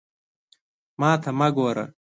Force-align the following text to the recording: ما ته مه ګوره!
ما 0.99 1.11
ته 1.21 1.29
مه 1.39 1.47
ګوره! 1.55 1.85